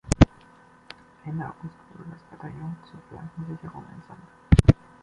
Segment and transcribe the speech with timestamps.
[1.27, 4.27] Ende August wurde das Bataillon zur Flankensicherung entsandt.